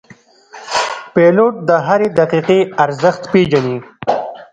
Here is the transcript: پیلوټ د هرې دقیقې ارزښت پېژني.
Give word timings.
پیلوټ 1.13 1.53
د 1.69 1.69
هرې 1.87 2.07
دقیقې 2.19 2.59
ارزښت 2.83 3.23
پېژني. 3.31 3.77